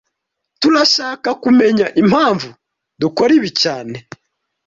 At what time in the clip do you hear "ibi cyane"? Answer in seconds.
3.39-3.97